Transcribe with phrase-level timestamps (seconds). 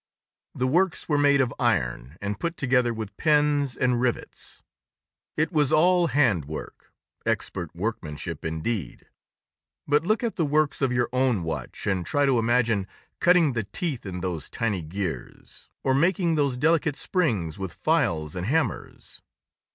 [0.55, 4.63] The works were made of iron and put together with pins and rivets.
[5.37, 11.85] It was all hand work—expert workmanship, indeed—but look at the works of your own watch
[11.85, 12.87] and try to imagine
[13.19, 18.47] cutting the teeth in those tiny gears, or making those delicate springs with files and
[18.47, 19.21] hammers.